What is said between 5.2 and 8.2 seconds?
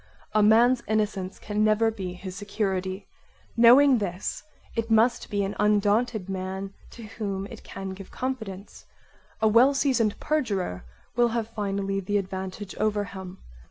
be an undaunted man to whom it can give